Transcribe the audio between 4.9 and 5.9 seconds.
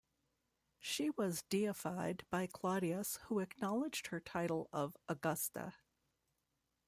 "Augusta".